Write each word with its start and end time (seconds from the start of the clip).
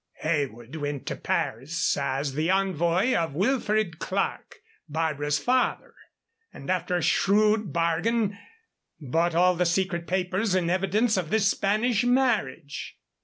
Heywood 0.21 0.75
went 0.77 1.05
to 1.05 1.15
Paris 1.15 1.95
as 1.95 2.33
the 2.33 2.49
envoy 2.49 3.13
of 3.13 3.35
Wilfred 3.35 3.99
Clerke 3.99 4.55
Barbara's 4.89 5.37
father 5.37 5.93
and, 6.51 6.71
after 6.71 6.95
a 6.95 7.03
shrewd 7.03 7.71
bargain, 7.71 8.35
bought 8.99 9.35
all 9.35 9.55
the 9.55 9.67
secret 9.67 10.07
papers 10.07 10.55
in 10.55 10.71
evidence 10.71 11.17
of 11.17 11.29
this 11.29 11.51
Spanish 11.51 12.03
marriage." 12.03 12.97